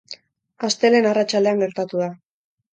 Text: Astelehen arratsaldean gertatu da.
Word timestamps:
Astelehen 0.69 1.07
arratsaldean 1.11 1.63
gertatu 1.67 2.05
da. 2.09 2.11